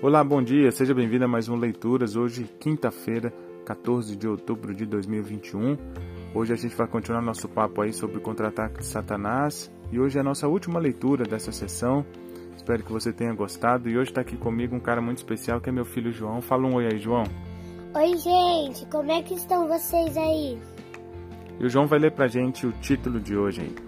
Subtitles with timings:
[0.00, 2.14] Olá, bom dia, seja bem-vindo a mais um Leituras.
[2.14, 3.34] Hoje, quinta-feira,
[3.66, 5.76] 14 de outubro de 2021.
[6.32, 10.16] Hoje a gente vai continuar nosso papo aí sobre o contra-ataque de Satanás e hoje
[10.16, 12.06] é a nossa última leitura dessa sessão.
[12.56, 15.68] Espero que você tenha gostado e hoje está aqui comigo um cara muito especial que
[15.68, 16.40] é meu filho João.
[16.40, 17.24] Fala um oi aí, João.
[17.92, 20.60] Oi, gente, como é que estão vocês aí?
[21.58, 23.87] E o João vai ler pra gente o título de hoje aí.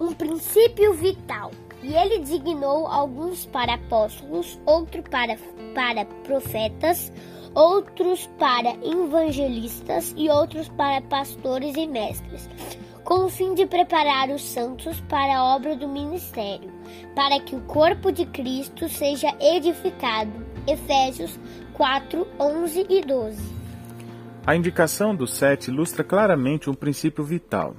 [0.00, 1.50] Um princípio vital.
[1.82, 5.36] E ele designou alguns para apóstolos, outros para,
[5.74, 7.12] para profetas,
[7.54, 12.48] outros para evangelistas e outros para pastores e mestres,
[13.04, 16.70] com o fim de preparar os santos para a obra do ministério,
[17.14, 20.46] para que o corpo de Cristo seja edificado.
[20.66, 21.38] Efésios
[21.74, 23.58] 4, 11 e 12.
[24.46, 27.76] A indicação do sete ilustra claramente um princípio vital.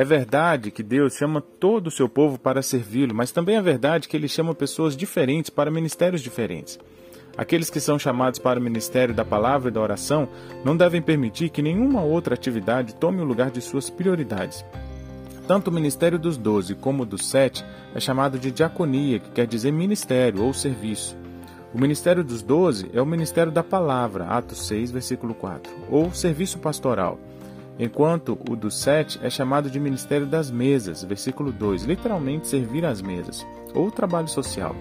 [0.00, 4.08] É verdade que Deus chama todo o seu povo para servi-lo, mas também é verdade
[4.08, 6.78] que ele chama pessoas diferentes para ministérios diferentes.
[7.36, 10.26] Aqueles que são chamados para o ministério da palavra e da oração
[10.64, 14.64] não devem permitir que nenhuma outra atividade tome o lugar de suas prioridades.
[15.46, 17.62] Tanto o ministério dos doze como o dos sete
[17.94, 21.14] é chamado de diaconia, que quer dizer ministério ou serviço.
[21.74, 26.58] O ministério dos doze é o ministério da palavra, Atos 6, versículo 4, ou serviço
[26.58, 27.18] pastoral
[27.80, 33.00] enquanto o do sete é chamado de ministério das mesas, versículo 2, literalmente servir às
[33.00, 34.76] mesas, ou trabalho social.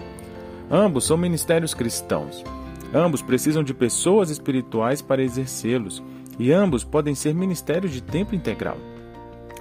[0.70, 2.44] Ambos são ministérios cristãos.
[2.94, 6.04] Ambos precisam de pessoas espirituais para exercê-los,
[6.38, 8.78] e ambos podem ser ministérios de tempo integral.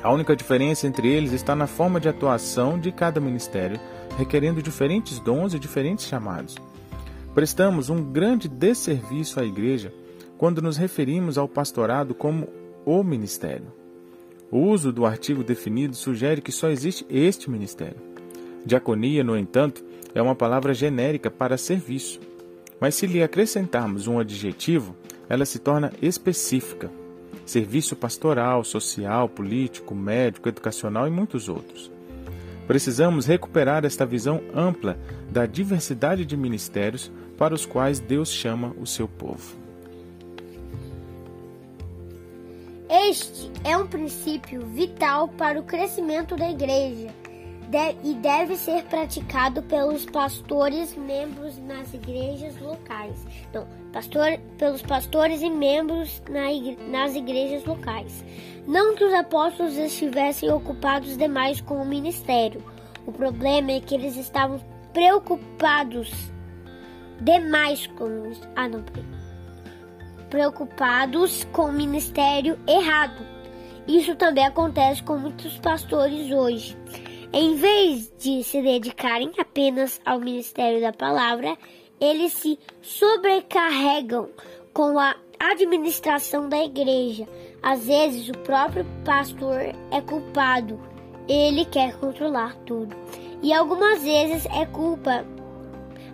[0.02, 3.78] A única diferença entre eles está na forma de atuação de cada ministério,
[4.16, 6.56] requerendo diferentes dons e diferentes chamados.
[7.34, 9.92] Prestamos um grande desserviço à igreja
[10.36, 12.48] quando nos referimos ao pastorado como
[12.84, 13.66] o ministério.
[14.50, 17.96] O uso do artigo definido sugere que só existe este ministério.
[18.64, 22.20] Diaconia, no entanto, é uma palavra genérica para serviço.
[22.80, 24.96] Mas se lhe acrescentarmos um adjetivo,
[25.28, 26.90] ela se torna específica.
[27.44, 31.90] Serviço pastoral, social, político, médico, educacional e muitos outros.
[32.66, 34.98] Precisamos recuperar esta visão ampla
[35.30, 39.56] da diversidade de ministérios para os quais Deus chama o seu povo.
[42.90, 47.14] Este é um princípio vital para o crescimento da igreja
[48.02, 53.26] e deve ser praticado pelos pastores membros nas igrejas locais.
[53.52, 58.24] Não, pastor, pelos pastores e membros na igre, nas igrejas locais.
[58.66, 62.64] Não que os apóstolos estivessem ocupados demais com o ministério.
[63.06, 64.60] O problema é que eles estavam
[64.94, 66.10] preocupados
[67.20, 68.32] demais com.
[68.56, 68.82] Ah, não,
[70.28, 73.26] preocupados com o ministério errado.
[73.86, 76.76] Isso também acontece com muitos pastores hoje.
[77.32, 81.56] Em vez de se dedicarem apenas ao ministério da palavra,
[82.00, 84.28] eles se sobrecarregam
[84.72, 87.26] com a administração da igreja.
[87.62, 90.80] Às vezes, o próprio pastor é culpado.
[91.28, 92.96] Ele quer controlar tudo.
[93.42, 95.24] E algumas vezes é culpa.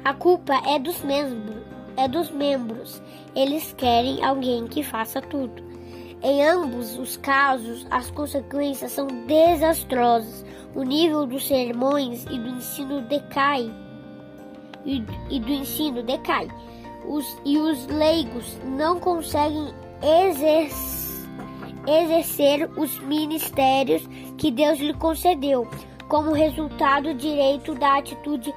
[0.05, 3.00] A culpa é dos membros é dos membros.
[3.34, 5.62] Eles querem alguém que faça tudo.
[6.22, 10.44] Em ambos os casos, as consequências são desastrosas.
[10.75, 13.71] O nível dos sermões e do ensino decai.
[14.84, 16.49] E, e do ensino decai.
[17.06, 21.04] Os, e os leigos não conseguem exercer
[21.87, 24.06] exercer os ministérios
[24.38, 25.69] que Deus lhe concedeu,
[26.09, 28.54] como resultado direito da atitude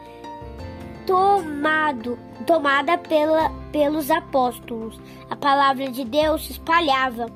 [1.06, 5.00] tomado, tomada pela, pelos apóstolos.
[5.30, 7.28] A palavra de Deus se espalhava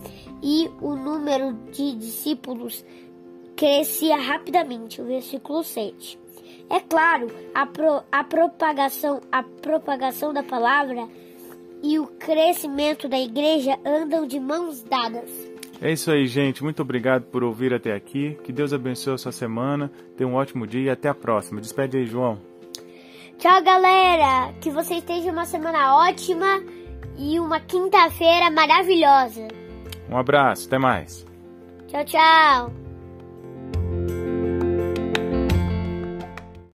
[0.42, 2.84] e o número de discípulos
[3.56, 5.02] crescia rapidamente.
[5.02, 6.18] O versículo 7.
[6.70, 11.08] É claro, a, pro, a, propagação, a propagação da palavra
[11.84, 15.30] e o crescimento da igreja andam de mãos dadas.
[15.82, 16.64] É isso aí, gente.
[16.64, 18.38] Muito obrigado por ouvir até aqui.
[18.44, 19.92] Que Deus abençoe a sua semana.
[20.16, 21.60] Tenha um ótimo dia e até a próxima.
[21.60, 22.51] Despede aí, João.
[23.42, 24.54] Tchau, galera!
[24.62, 26.62] Que vocês tenham uma semana ótima
[27.18, 29.48] e uma quinta-feira maravilhosa.
[30.08, 31.26] Um abraço, até mais.
[31.88, 32.72] Tchau, tchau.